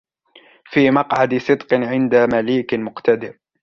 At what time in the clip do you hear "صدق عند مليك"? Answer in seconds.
1.37-2.73